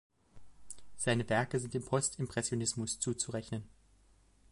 [0.97, 3.61] Seine Werke sind dem Post-Impressionismus zuzurechnen.